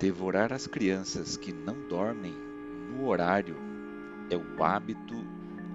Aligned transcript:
Devorar 0.00 0.50
as 0.50 0.66
crianças 0.66 1.36
que 1.36 1.52
não 1.52 1.74
dormem 1.86 2.34
no 2.88 3.06
horário 3.06 3.54
é 4.30 4.34
o 4.34 4.64
hábito 4.64 5.14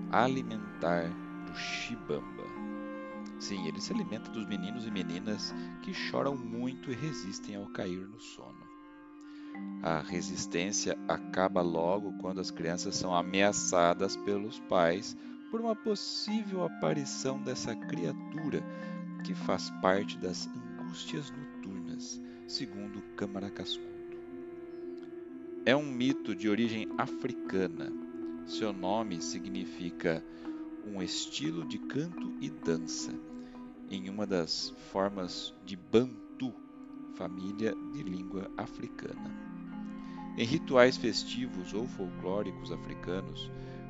alimentar 0.09 1.11
do 1.45 1.55
Shibamba. 1.55 2.43
Sim, 3.39 3.67
ele 3.67 3.79
se 3.79 3.93
alimenta 3.93 4.31
dos 4.31 4.47
meninos 4.47 4.87
e 4.87 4.89
meninas 4.89 5.53
que 5.83 5.93
choram 5.93 6.35
muito 6.35 6.89
e 6.89 6.95
resistem 6.95 7.55
ao 7.55 7.67
cair 7.67 7.99
no 8.07 8.19
sono. 8.19 8.65
A 9.83 9.99
resistência 9.99 10.97
acaba 11.07 11.61
logo 11.61 12.11
quando 12.13 12.41
as 12.41 12.49
crianças 12.49 12.95
são 12.95 13.13
ameaçadas 13.13 14.17
pelos 14.17 14.59
pais 14.61 15.15
por 15.51 15.61
uma 15.61 15.75
possível 15.75 16.63
aparição 16.63 17.39
dessa 17.43 17.75
criatura 17.75 18.63
que 19.23 19.35
faz 19.35 19.69
parte 19.83 20.17
das 20.17 20.47
angústias 20.47 21.29
noturnas, 21.29 22.19
segundo 22.47 23.03
Câmara 23.15 23.51
Cascudo. 23.51 23.94
É 25.67 25.75
um 25.75 25.81
mito 25.81 26.35
de 26.35 26.47
origem 26.47 26.87
africana. 26.95 27.91
Seu 28.45 28.71
nome 28.71 29.19
significa 29.19 30.23
um 30.85 31.01
estilo 31.01 31.65
de 31.65 31.79
canto 31.79 32.31
e 32.39 32.51
dança, 32.51 33.11
em 33.89 34.07
uma 34.07 34.27
das 34.27 34.69
formas 34.91 35.55
de 35.65 35.75
Bantu, 35.75 36.53
família 37.15 37.75
de 37.91 38.03
língua 38.03 38.47
africana. 38.55 39.33
Em 40.37 40.45
rituais 40.45 40.97
festivos 40.97 41.73
ou 41.73 41.87
folclóricos 41.87 42.71
africanos, 42.71 43.49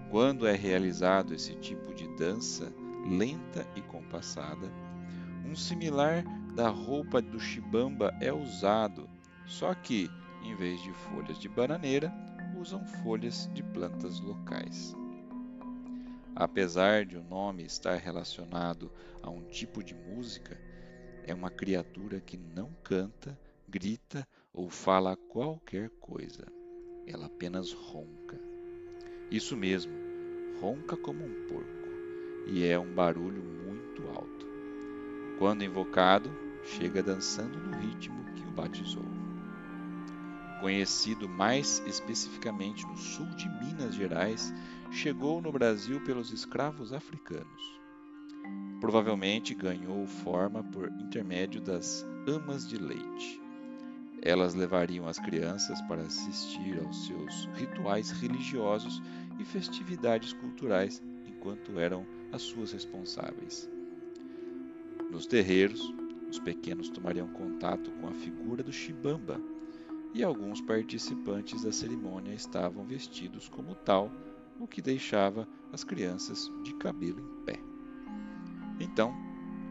quando 0.10 0.48
é 0.48 0.56
realizado 0.56 1.34
esse 1.34 1.56
tipo 1.56 1.94
de 1.94 2.08
dança 2.16 2.72
lenta 3.06 3.68
e 3.76 3.82
compassada, 3.82 4.72
um 5.46 5.54
similar 5.58 6.24
da 6.56 6.70
roupa 6.70 7.22
do 7.22 7.38
chibamba 7.38 8.16
é 8.22 8.32
usado, 8.32 9.10
só 9.46 9.74
que, 9.74 10.10
em 10.46 10.56
vez 10.56 10.82
de 10.82 10.94
folhas 10.94 11.40
de 11.40 11.50
bananeira, 11.50 12.14
usam 12.60 12.86
folhas 13.04 13.50
de 13.54 13.64
plantas 13.64 14.20
locais. 14.20 14.96
Apesar 16.36 17.06
de 17.06 17.18
o 17.18 17.24
nome 17.24 17.64
estar 17.64 17.96
relacionado 17.96 18.92
a 19.24 19.30
um 19.30 19.42
tipo 19.44 19.84
de 19.84 19.96
música, 19.96 20.58
é 21.26 21.34
uma 21.34 21.50
criatura 21.50 22.22
que 22.22 22.38
não 22.38 22.72
canta, 22.84 23.38
grita 23.68 24.28
ou 24.54 24.70
fala 24.70 25.16
qualquer 25.16 25.90
coisa. 26.00 26.46
Ela 27.08 27.26
apenas 27.26 27.72
ronca. 27.72 28.40
Isso 29.32 29.58
mesmo, 29.58 29.94
ronca 30.60 30.96
como 30.96 31.26
um 31.26 31.48
porco, 31.48 31.90
e 32.48 32.66
é 32.66 32.78
um 32.78 32.94
barulho 32.94 33.42
muito 33.44 34.08
alto. 34.10 34.48
Quando 35.40 35.64
invocado, 35.64 36.30
chega 36.64 37.02
dançando 37.02 37.58
no 37.60 37.78
ritmo 37.78 38.24
que 38.36 38.44
o 38.44 38.52
batizou. 38.52 39.25
Conhecido 40.60 41.28
mais 41.28 41.84
especificamente 41.86 42.88
no 42.88 42.98
sul 42.98 43.28
de 43.36 43.50
Minas 43.50 43.94
Gerais 43.94 44.54
chegou 44.90 45.42
no 45.42 45.52
Brasil 45.52 46.02
pelos 46.02 46.32
escravos 46.32 46.94
africanos. 46.94 47.80
Provavelmente 48.80 49.54
ganhou 49.54 50.06
forma 50.08 50.64
por 50.64 50.90
intermédio 51.00 51.60
das 51.60 52.06
amas 52.28 52.68
de 52.68 52.78
leite. 52.78 53.42
Elas 54.22 54.54
levariam 54.56 55.08
as 55.08 55.20
crianças 55.20 55.82
para 55.82 56.04
assistir 56.04 56.80
aos 56.84 57.06
seus 57.06 57.46
rituais 57.56 58.12
religiosos 58.12 59.02
e 59.40 59.44
festividades 59.44 60.34
culturais 60.34 61.04
enquanto 61.28 61.78
eram 61.78 62.06
as 62.32 62.42
suas 62.42 62.72
responsáveis. 62.72 63.70
Nos 65.12 65.28
terreiros, 65.28 65.94
os 66.30 66.40
pequenos 66.40 66.90
tomariam 66.90 67.28
contato 67.28 67.92
com 67.92 68.08
a 68.08 68.14
figura 68.14 68.64
do 68.64 68.72
Shibamba 68.72 69.40
e 70.16 70.24
alguns 70.24 70.62
participantes 70.62 71.64
da 71.64 71.74
cerimônia 71.74 72.34
estavam 72.34 72.86
vestidos 72.86 73.50
como 73.50 73.76
tal 73.76 74.10
o 74.58 74.66
que 74.66 74.82
deixava 74.82 75.46
as 75.74 75.84
crianças 75.84 76.50
de 76.64 76.74
cabelo 76.76 77.20
em 77.20 77.44
pé. 77.44 77.60
Então, 78.80 79.14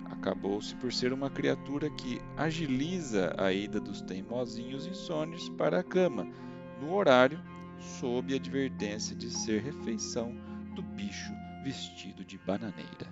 acabou-se 0.04 0.76
por 0.76 0.92
ser 0.92 1.14
uma 1.14 1.30
criatura 1.30 1.88
que 1.88 2.20
agiliza 2.36 3.34
a 3.38 3.54
ida 3.54 3.80
dos 3.80 4.02
teimosinhos 4.02 4.86
insônios 4.86 5.48
para 5.48 5.80
a 5.80 5.82
cama, 5.82 6.26
no 6.78 6.92
horário, 6.92 7.40
sob 7.98 8.34
advertência 8.34 9.16
de 9.16 9.30
ser 9.30 9.62
refeição 9.62 10.36
do 10.74 10.82
bicho 10.82 11.32
vestido 11.62 12.22
de 12.22 12.36
bananeira. 12.36 13.10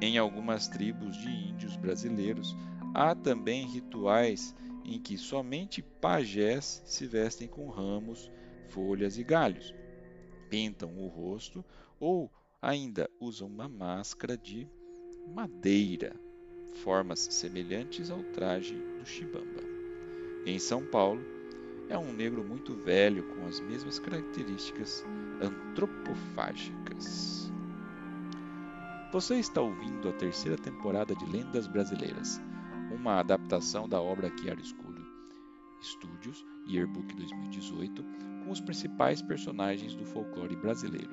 Em 0.00 0.16
algumas 0.16 0.66
tribos 0.66 1.14
de 1.18 1.28
índios 1.28 1.76
brasileiros, 1.76 2.56
há 2.94 3.14
também 3.14 3.66
rituais 3.66 4.54
em 4.94 4.98
que 4.98 5.18
somente 5.18 5.82
pajés 5.82 6.82
se 6.86 7.06
vestem 7.06 7.46
com 7.46 7.68
ramos, 7.68 8.30
folhas 8.68 9.18
e 9.18 9.24
galhos, 9.24 9.74
pintam 10.48 10.98
o 10.98 11.08
rosto 11.08 11.62
ou 12.00 12.30
ainda 12.60 13.08
usam 13.20 13.48
uma 13.48 13.68
máscara 13.68 14.36
de 14.36 14.66
madeira, 15.34 16.14
formas 16.82 17.20
semelhantes 17.30 18.10
ao 18.10 18.22
traje 18.32 18.74
do 18.98 19.04
Chibamba. 19.04 19.62
Em 20.46 20.58
São 20.58 20.84
Paulo, 20.86 21.20
é 21.90 21.98
um 21.98 22.12
negro 22.12 22.44
muito 22.44 22.74
velho 22.74 23.24
com 23.34 23.46
as 23.46 23.60
mesmas 23.60 23.98
características 23.98 25.04
antropofágicas. 25.40 27.52
Você 29.12 29.36
está 29.36 29.60
ouvindo 29.60 30.08
a 30.08 30.12
terceira 30.12 30.56
temporada 30.56 31.14
de 31.14 31.26
Lendas 31.26 31.66
Brasileiras, 31.66 32.40
uma 32.98 33.20
adaptação 33.20 33.88
da 33.88 34.00
obra 34.00 34.32
Chiaroscuro 34.36 35.06
Studios, 35.80 36.44
Yearbook 36.68 37.14
2018, 37.14 38.04
com 38.44 38.50
os 38.50 38.60
principais 38.60 39.22
personagens 39.22 39.94
do 39.94 40.04
folclore 40.04 40.56
brasileiro. 40.56 41.10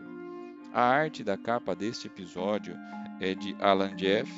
A 0.73 0.81
arte 0.81 1.23
da 1.23 1.37
capa 1.37 1.75
deste 1.75 2.07
episódio 2.07 2.75
é 3.19 3.33
de 3.33 3.55
Alan 3.59 3.95
Jeff, 3.95 4.31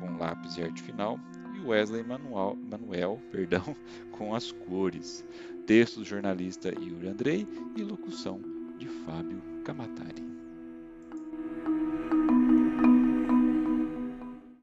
com 0.00 0.18
lápis 0.18 0.56
e 0.56 0.62
arte 0.62 0.82
final, 0.82 1.18
e 1.56 1.60
Wesley 1.60 2.02
Manuel, 2.02 2.58
Manuel 2.70 3.20
perdão, 3.30 3.76
com 4.10 4.34
as 4.34 4.50
cores. 4.50 5.24
Texto 5.66 6.00
do 6.00 6.04
jornalista 6.04 6.68
Yuri 6.68 7.08
Andrei 7.08 7.46
e 7.76 7.82
locução 7.82 8.40
de 8.78 8.88
Fábio 8.88 9.40
Camatari. 9.64 10.11